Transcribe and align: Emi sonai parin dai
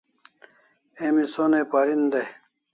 Emi 1.05 1.25
sonai 1.33 1.65
parin 1.71 2.03
dai 2.11 2.27